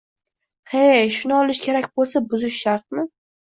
He, 0.73 0.81
shuni 1.17 1.37
olish 1.41 1.63
kerak 1.67 1.87
bo‘lsa, 2.01 2.25
buzish 2.35 2.61
shartmi? 2.67 3.09